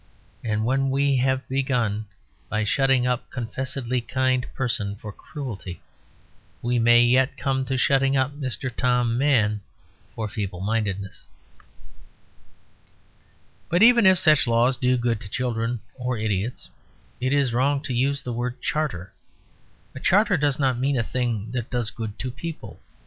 [0.43, 2.07] And when we have begun
[2.49, 5.79] by shutting up a confessedly kind person for cruelty,
[6.63, 8.75] we may yet come to shutting up Mr.
[8.75, 9.61] Tom Mann
[10.15, 11.25] for feeblemindedness.
[13.69, 16.71] But even if such laws do good to children or idiots,
[17.19, 19.13] it is wrong to use the word "charter."
[19.93, 22.79] A charter does not mean a thing that does good to people.